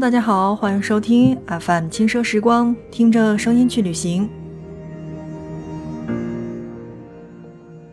[0.00, 4.28] 大家好，欢迎收听 FM 轻奢时光，听着声音去旅行。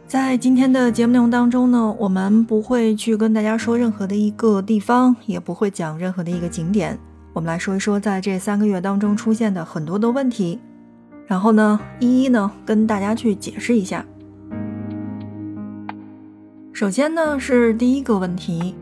[0.07, 6.98] 在今天的节目内容当中呢，我们不会去跟大家说任何的一个地方，也不会讲任何的一个景点。
[7.34, 10.57] 我们来说一说在这三个月当中出现的很多的问题，
[11.28, 14.06] 然后呢，一一呢跟大家去解释一下。
[16.71, 18.74] 首先呢是第一个问题。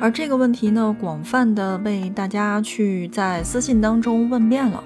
[0.00, 4.82] 而这个问题呢，广泛的被大家去在私信当中问遍了，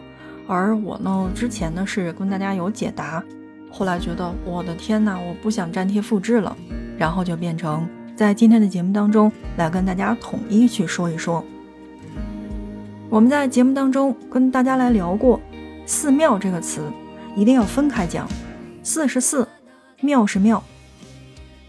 [0.47, 3.23] 而我呢，之前呢是跟大家有解答，
[3.71, 6.57] 后来觉得我的天呐，我不想粘贴复制了，
[6.97, 7.87] 然后就变成
[8.17, 11.45] 在今天的节目当中来跟大家统一去说一说。
[13.11, 15.39] 我们在节目当中跟大家来聊过
[15.85, 16.81] “寺庙”这个词，
[17.37, 18.27] 一定要分开讲
[18.83, 19.47] ，“寺”是寺
[20.01, 20.65] ，“庙”是庙。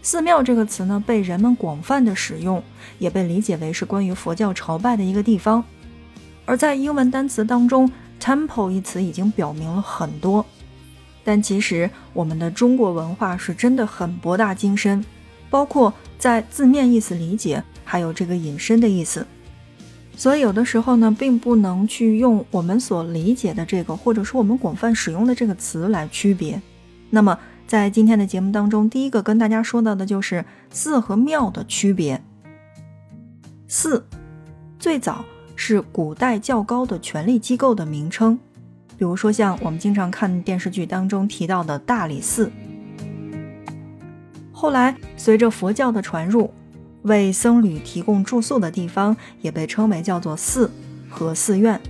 [0.04, 2.62] 寺庙这个词呢，被人们广泛的使用，
[2.98, 5.64] 也被理解为是关于佛教朝拜的一个地方。
[6.44, 10.44] 而在英文单词当中，temple 一词已经表明了很多。
[11.24, 15.02] 但其实我们的中国文化是真的很博大精深，
[15.48, 19.26] 包括在字面意思理解，还有这个引申的意思。
[20.14, 26.60] 所以有的时候呢，并不能去用我们所理解的这个，或者说我们广泛使用的这个词来区别。
[27.08, 27.38] 那么。
[27.66, 32.22] 在今天的节目当中，第一个跟大家说到的就是寺和庙的区别。
[33.66, 34.06] 寺
[34.78, 35.24] 最早
[35.56, 38.38] 是古代较高的权力机构的名称，
[38.98, 42.52] 比如说像我们经常看电视剧当中提到的大理寺。
[44.52, 46.52] 后来随着佛教的传入，
[47.02, 50.70] 为僧侣提供住宿的地方也被称为叫做寺
[51.08, 51.80] 和寺院。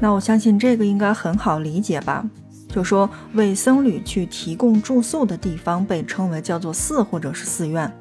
[0.00, 2.28] 那我相信这个应该很好理解吧。
[2.72, 7.92] 就说为僧侣去提供住宿的地方被称为叫做寺或者是寺院。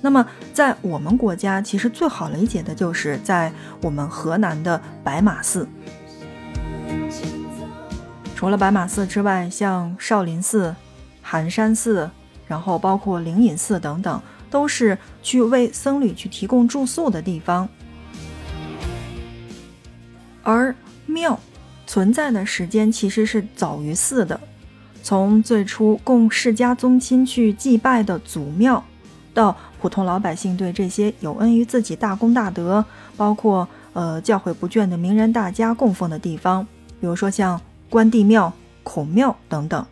[0.00, 3.52] 那么在我们国家，其实最好理解的就是在
[3.82, 5.66] 我们河南的白马寺。
[8.36, 10.76] 除了白马寺之外，像少林寺、
[11.20, 12.08] 寒山寺，
[12.46, 17.68] 然后包括灵隐寺等等，都是去为僧侣去提供住宿的地方。
[20.44, 20.72] 而
[21.06, 21.40] 庙。
[21.88, 24.38] 存在的时间其实是早于寺的，
[25.02, 28.84] 从最初供世家宗亲去祭拜的祖庙，
[29.32, 32.84] 到普通老百姓对这些有恩于自己大功大德，
[33.16, 36.62] 包括呃教诲不倦的名人大家供奉的地方，
[37.00, 39.86] 比如说像关帝庙、孔庙等等。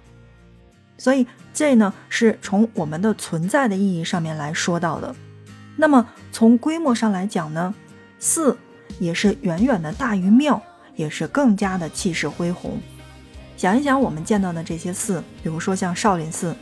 [0.99, 5.17] 所以这呢是从我们的存在的意义上面来说到的。
[5.77, 7.75] 那么从规模上来讲呢，
[8.19, 8.59] 寺
[8.99, 10.63] 也是远远的大于庙。
[10.97, 12.81] 也是更加的气势恢宏。
[13.57, 16.55] 想一想，我们见到的这些寺，比如说像少林寺，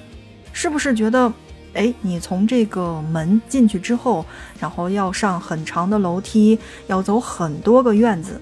[0.53, 1.33] 是不是觉得，
[1.73, 4.25] 哎，你从这个门进去之后，
[4.61, 6.57] 然后要上很长的楼梯，
[6.87, 8.41] 要走很多个院子，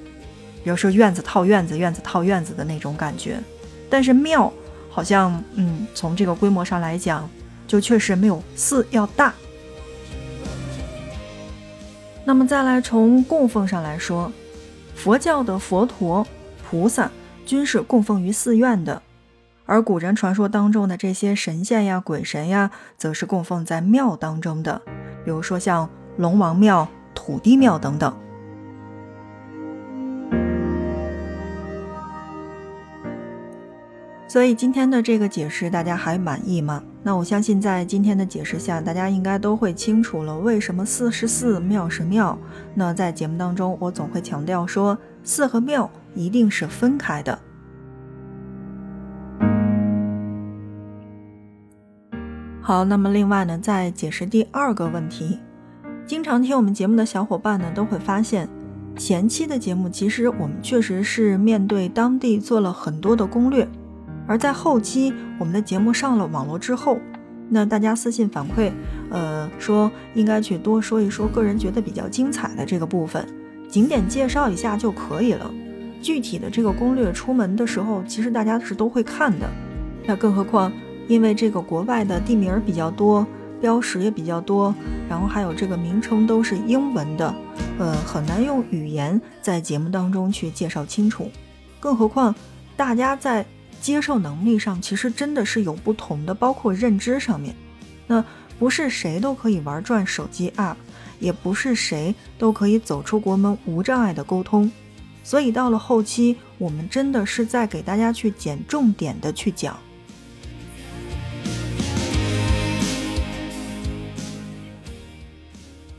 [0.63, 3.39] 比如说院子套院子，院子套院子的那种感觉。
[3.89, 4.53] 但是庙
[4.91, 7.27] 好像，嗯，从这个规模上来讲，
[7.67, 9.33] 就确实没有寺要大。
[12.25, 14.31] 那么再来从供奉上来说。
[15.03, 16.25] 佛教的佛陀、
[16.65, 17.11] 菩萨
[17.45, 19.03] 均是供奉于寺院的，
[19.67, 24.81] 而古人传说当中的这些神仙呀、鬼神呀，则是供奉在庙当中的，
[25.25, 26.87] 比如说像龙王庙、
[27.17, 28.17] 土地庙等等。
[34.33, 36.83] 所以今天的这个解释大家还满意吗？
[37.03, 42.39] 那我相信在今天的解释下，大家应该都会清楚了为什么寺是寺，庙是庙。
[42.75, 47.39] 那在节目当中，我总会强调说，寺和庙一定是分开的。
[52.63, 55.39] 好，那么另外呢，在解释第二个问题，
[56.07, 58.49] 经常听我们节目的小伙伴呢，都会发现，
[58.97, 63.69] 前期的节目其实我们确实是面对当地做了很多的攻略。
[64.33, 66.99] 而在后期，我们的节目上了网络之后，
[67.51, 68.73] 那大家私信反馈，
[69.11, 73.23] 呃，说应该去多说一说个人觉得比较精彩的这个部分，
[73.69, 75.53] 景点介绍一下就可以了。
[76.01, 79.47] 具体的这个攻略出门的时候，其实大家是都会看的。
[80.07, 80.73] 那更何况，
[81.09, 83.27] 因为这个国外的地名比较多，
[83.61, 84.75] 标识也比较多，
[85.11, 87.35] 然后还有这个名称都是英文的，
[87.79, 91.31] 呃，很难用语言在节目当中去介绍清楚。
[91.79, 92.35] 更何况，
[92.79, 93.45] 大家在
[93.83, 97.53] 接受能力上其实真的是有不同的，包括认知上面，
[98.07, 98.25] 那
[98.57, 100.77] 不是谁都可以玩转手机 App，
[101.19, 104.71] 也不是谁都可以走出国门无障碍的沟通，
[105.25, 109.77] 所以到了后期，我们真的是在给大家去捡重点的去讲。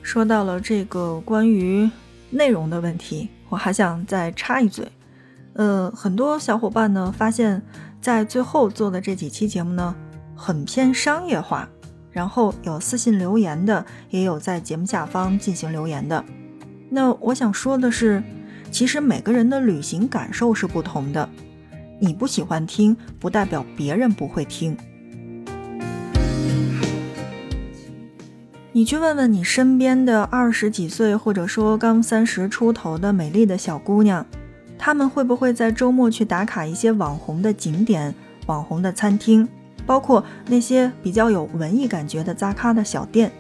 [0.02, 1.90] 说到了这个关于
[2.30, 4.88] 内容的问题，我还想再插一嘴。
[5.54, 7.62] 呃，很多小伙伴呢发现，
[8.02, 9.96] 在最后做的这几期节目呢，
[10.36, 11.70] 很偏商业化。
[12.12, 16.24] 然后有私信留言的，也有在节目下方进行留言的。
[16.92, 18.22] 那我想说的是，
[18.70, 21.28] 其实每个人的旅行感受是不同的。
[22.00, 24.78] 你不喜欢听，不代表别人不会听。
[28.72, 34.24] 你去问问你身边的二十几岁，或者说刚三十出头的美丽的小姑娘，
[34.86, 38.14] 他们会不会在周末去打卡一些网红的景点、
[38.48, 39.48] 网红的餐厅？
[39.86, 43.32] 包括那些比较有文艺感觉的扎咖的小店，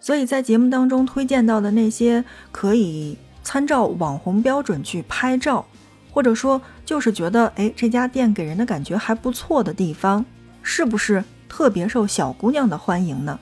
[0.00, 5.66] 所以在节目当中推荐到的那些可以参照网红标准去拍照，
[6.10, 10.24] 或者说就是觉得哎这家店给人的感觉还不错的地方，
[10.62, 13.38] 是不是特别受小姑娘的欢迎呢？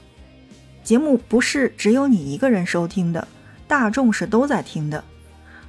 [0.82, 3.28] 节目不是只有你一个人收听的，
[3.72, 5.02] 大众是都在听的。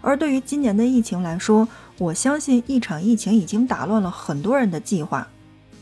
[0.02, 1.66] 而对于今年的疫情来说，
[1.98, 5.26] 我相信一场疫情已经打乱了很多人的计划。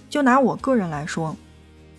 [0.08, 1.36] 就拿我个人来说，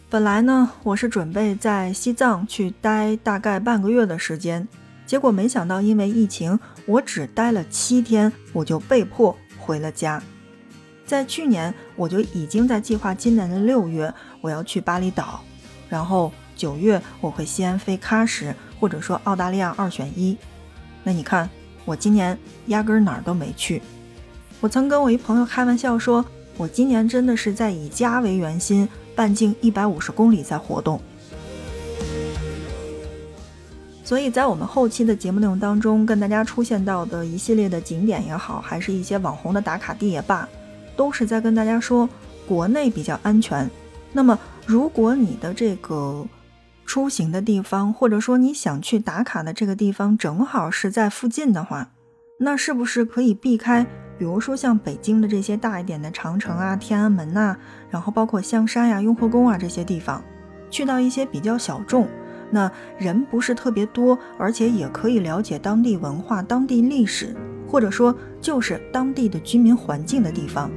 [0.09, 4.69] 本来呢，我是准备在西藏去待大概半个月的时间，
[5.05, 10.23] 结果没想到因为疫情，我只待了七天，我就被迫回了家。
[11.05, 15.43] 在去年，我就已经在计划今年的六月我要去巴厘岛，
[15.89, 20.37] 然后九月我会西安飞喀什，或者说澳大利亚二选一。
[21.05, 21.49] 那你看。
[21.85, 23.83] 我今年压根哪儿都没去。
[24.61, 26.25] 我曾跟我一朋友开玩笑说，
[26.57, 31.01] 我今年真的是在以家为圆心，半径一百五十公里在活动。
[34.05, 40.49] 所以在我们后期的节目内容当中，跟大家出现到的一系列的景点也好，还是一些网红的打卡地也罢，
[40.97, 42.09] 都是在跟大家说
[42.47, 43.69] 国内比较安全。
[44.13, 46.25] 那么，如果你的这个
[46.85, 51.91] 出行的地方，或者说你想去打卡的这个地方，正好是在附近的话，
[52.41, 53.87] 那是不是可以避开？
[54.19, 57.57] 比如说像北京的这些大一点的长城啊、天安门呐，
[57.91, 60.23] 然后包括香山呀、雍和宫啊这些地方，
[60.71, 62.07] 去到一些比较小众，
[62.51, 67.35] 那人不是特别多，而且也可以了解当地文化、当地历史，
[67.67, 70.71] 或者说就是当地的居民环境的地方。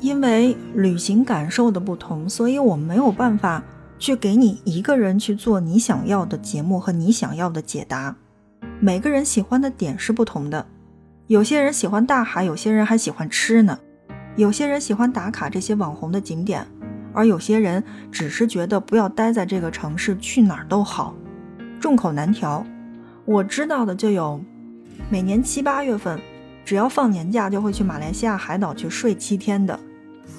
[0.00, 3.62] 因为旅行感受的不同，所以我们没有办法。
[3.98, 8.16] 去给你一个人去做你想要的节目和你想要的解答，
[8.78, 10.66] 每个人喜欢的点是不同的。
[11.28, 13.78] 有些人喜欢大海，有些人还喜欢吃呢。
[14.36, 16.66] 有些人喜欢打卡这些网红的景点，
[17.14, 17.82] 而有些人
[18.12, 21.14] 只是觉得不要待在这个城市，去哪儿都好，
[21.80, 22.64] 众口难调。
[23.24, 24.40] 我知道的就有，
[25.08, 26.20] 每年七八月份，
[26.64, 29.80] 只要放年假就会去马来西亚海岛去睡七天的，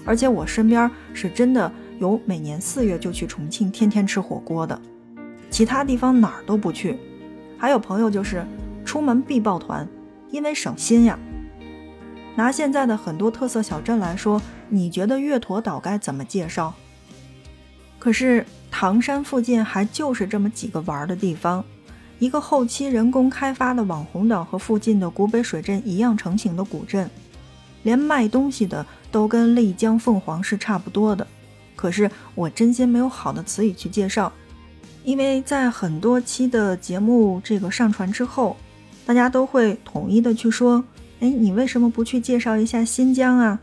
[0.05, 1.71] 而且我身边是真的。
[1.99, 4.79] 有每年四月就去重庆天天吃火锅的，
[5.49, 6.97] 其他地方哪儿都不去。
[7.57, 8.45] 还有朋友就是
[8.85, 9.87] 出门必报团，
[10.29, 11.17] 因为省心呀。
[12.35, 14.39] 拿现在的很多特色小镇来说，
[14.69, 16.73] 你觉得月坨岛该怎么介绍？
[17.97, 21.65] 可是唐山附近还就是这么几个玩的地方，
[22.19, 27.09] 一个后期人工开发的网红岛和附近的古北水镇一样成型的古镇，
[27.81, 31.25] 连卖东西的都跟丽江凤凰是差不多的。
[31.77, 34.29] 可是我真心没有好的词语去介绍，
[35.05, 38.57] 因为在很多期的节目这个上传之后，
[39.05, 40.83] 大家都会统一的去说，
[41.21, 43.57] 哎，你为什么不去介绍一下新疆啊？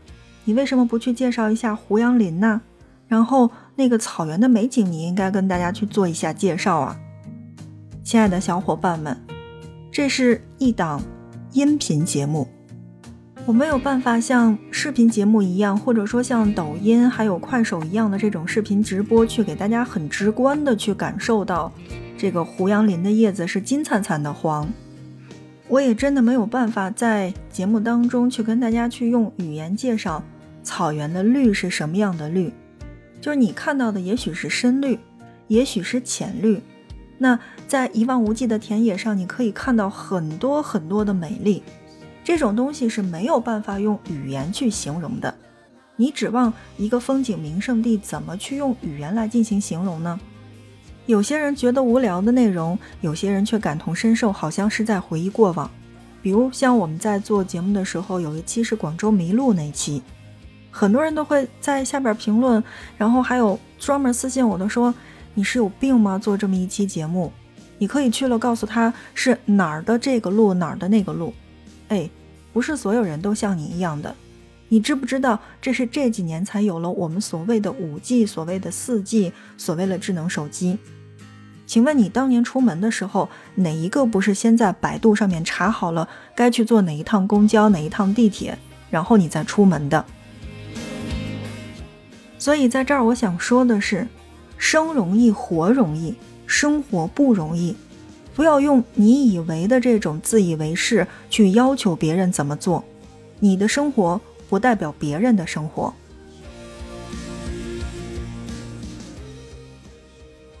[0.45, 2.61] 你为什么不去介绍一下胡杨林呢？
[3.07, 6.97] 然后那个草原的美景，你应该跟大家去做一下介绍啊，
[8.03, 9.15] 亲爱的小伙伴们，
[9.91, 11.01] 这是一档
[11.51, 12.47] 音频节目。
[13.47, 21.71] 我没有办法像视频节目一样，或者说像抖音还有快手一样的这种视频直播，去给大家很直观的去感受到
[22.17, 24.67] 这个胡杨林的叶子是金灿灿的黄。
[25.67, 30.23] 我也真的没有办法在节目当中去跟大家去用语言介绍
[30.63, 32.51] 草原的绿是什么样的绿，
[33.21, 34.97] 就是你看到的也许是深绿，
[35.49, 36.59] 也许是浅绿。
[37.19, 41.61] 那在一望无际的田野上，你可以看到很多很多的美丽。
[42.25, 45.31] 这种东西是没有办法用语言去形容的。
[45.95, 50.19] 你指望一个风景名胜地怎么去用语言来进行形容呢？
[51.05, 55.69] 有些人觉得无聊的内容，有些人却感同身受，好像是在回忆过往。
[56.23, 60.01] 比如像我们在做节目的时候，有一期是广州迷路那期，
[60.71, 62.61] 很多人都会在下边评论，
[62.97, 64.91] 然后还有专门私信我的说
[65.35, 66.17] ：“你是有病吗？
[66.17, 67.31] 做这么一期节目，
[67.77, 71.31] 你可以去了告诉他是哪儿的这个路，哪儿的那个路。”
[71.89, 72.09] 哎，
[72.53, 74.15] 不是所有人都像你一样的。
[74.67, 80.79] 你知不知道，这是这几年才有了我们所谓的五 G，所谓的四 G，所谓的智能手机。
[81.67, 88.57] 请问你当年出门的时候，哪一个不是先在百度上面查好了该去坐哪一趟公交、哪一趟地铁，
[88.89, 90.03] 然后你再出门的？
[92.37, 94.07] 所以在这儿，我想说的是，
[94.57, 96.15] 生容易，活容易，
[96.45, 97.75] 生活不容易。
[98.35, 102.83] 不要用你以为的这种自以为是去要求别人怎么做，
[103.39, 105.93] 你的生活不代表别人的生活。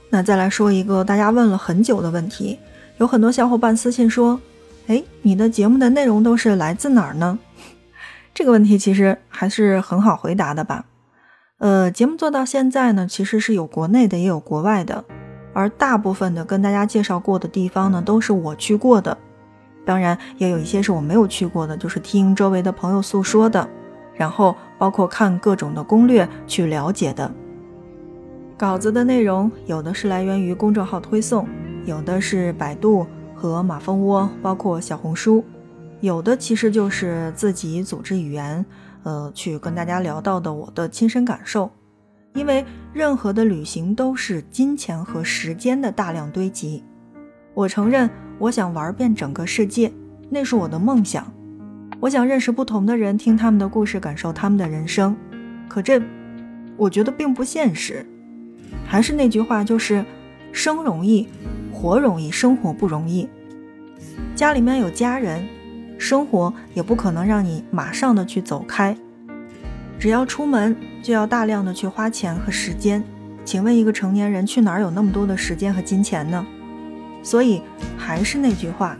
[0.09, 2.57] 那再来说一个大家问了很久的问题，
[2.99, 4.39] 有很多小伙伴私信说
[4.87, 7.37] ：“哎，你的节目的内容都是来自哪儿呢？”
[8.33, 10.85] 这个问题其实还是很好回答的吧。
[11.57, 15.03] 呃，节目做到现在呢，其实是有国内的，也有国外的。
[15.55, 19.17] 而大部分的跟大家介绍过的地方呢，都是我去过的，
[19.85, 23.65] 当然也有一些是我没有去过的，就是听周围的朋友诉说的，
[24.13, 27.31] 然后包括看各种的攻略去了解的。
[28.57, 31.47] 稿子的内容有的是来源于公众号推送，
[31.85, 35.41] 有的是百度和马蜂窝，包括小红书，
[36.01, 38.65] 有的其实就是自己组织语言，
[39.03, 41.71] 呃，去跟大家聊到的我的亲身感受。
[42.35, 42.63] 因为
[42.93, 46.83] 任何的旅行都是金钱和时间的大量堆积。
[47.55, 49.91] 我承认，我想玩遍整个世界，
[50.29, 51.33] 那是我的梦想。
[52.01, 55.15] 我想认识不同的人，听他们的故事，感受他们的人生。
[55.69, 55.99] 可这，
[56.75, 58.05] 我觉得并不现实。
[58.85, 60.03] 还是那句话，就是
[60.51, 61.27] 生容易，
[61.71, 63.29] 活容易，生活不容易。
[64.35, 65.47] 家里面有家人，
[65.97, 68.95] 生活也不可能让你马上的去走开。
[69.99, 73.03] 只要出门，就要大量的去花钱和时间。
[73.43, 76.45] 请问一个成年人去哪儿有那么多的时间和金钱呢？
[77.23, 77.61] 所以
[77.97, 78.97] 还是那句话，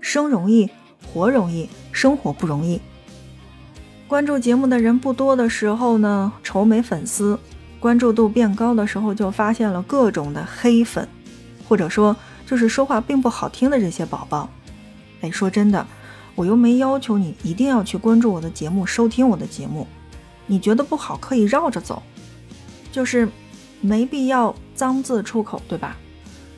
[0.00, 0.68] 生容易，
[1.06, 2.80] 活容易，生活不容易。
[4.06, 7.36] 关注节目的人不多的时候呢，愁没粉丝；
[7.80, 11.08] 关注度变高的时候，就发现了各种的黑粉，
[11.68, 12.14] 或者说
[12.46, 14.48] 就是说话并不好听的这些宝宝。
[15.20, 15.86] 哎，说真的，
[16.34, 19.86] 我又没要求你一定要去关注我的节目，收听我的节目。
[20.46, 22.02] 你觉得不好可以绕着走，
[22.92, 23.28] 就是
[23.80, 25.96] 没必要脏字出口，对吧？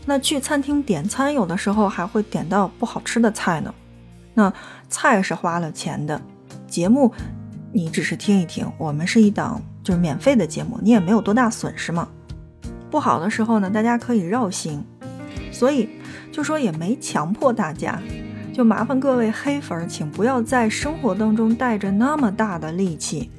[0.05, 3.75] 那去餐厅点餐，有的时候还会点到不好吃的菜呢。
[4.35, 4.53] 那
[4.89, 6.21] 菜是花了钱的，
[6.69, 7.13] 节目
[7.73, 12.09] 你只是听一听，我们是一档就是免费的节目，你也没有多大损失嘛。
[12.91, 14.85] 不好的时候呢，大家可以绕行，
[15.51, 15.89] 所以
[16.31, 18.01] 就说也没强迫大家，
[18.55, 23.31] 就麻烦各位黑粉，请不要在生活当中带着那么大的戾气。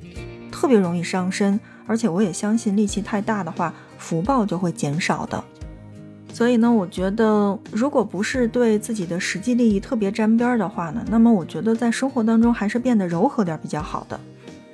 [0.60, 5.44] 特别容易伤身，而且我也相信力气太大的话，福报就会减少的。
[6.34, 14.20] 所以呢，我觉得如果不是对自己的实际利益特别沾边的话呢，那么我觉得在生活当中还是变得柔和点比较好的，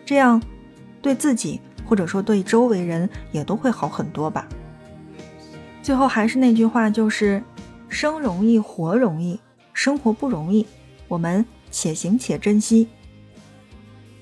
[0.06, 0.42] 这样
[1.02, 4.48] 对自己或者说对周围人也都会好很多吧。
[5.82, 7.44] 最后还是那句话，就是
[7.90, 9.38] 生容易，活容易，
[9.74, 10.66] 生活不容易，
[11.10, 12.88] 我们且行且珍惜。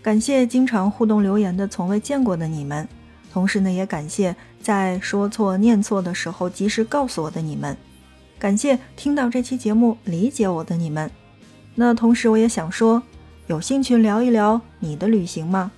[0.01, 2.87] 感谢经常互动留言的从未见过的你们，
[3.31, 7.77] 同时呢，也感谢在说错念错的时候及时告诉我的你们，
[8.39, 11.09] 感谢听到这期节目理解我的你们。
[11.75, 13.03] 那同时我也想说，
[13.45, 15.71] 有兴趣聊一聊你的旅行吗？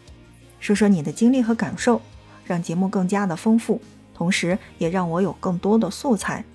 [0.59, 2.01] 说说你的经历和感受，
[2.45, 3.81] 让节目更加的丰富，
[4.13, 6.45] 同时也让我有更多的素材。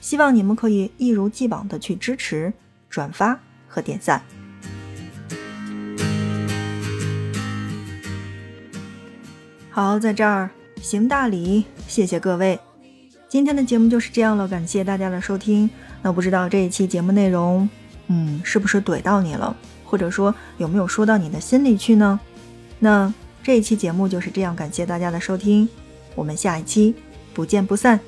[0.00, 2.52] 希望你们可以一如既往的去支持、
[2.88, 4.22] 转发和点赞。
[9.76, 10.48] 好，在这儿
[10.80, 12.58] 行大礼，谢谢各位。
[13.28, 15.68] 今天的节目就是这样了，感谢大家的收听。
[16.00, 17.68] 那不知道这一期节目内容，
[18.06, 19.54] 嗯，是不是怼到你了，
[19.84, 22.18] 或者说有没有说到你的心里去呢？
[22.78, 25.68] 那这一期节目就是这样，感谢大家的收听，
[26.14, 26.94] 我们下一期
[27.34, 28.00] 不见不散。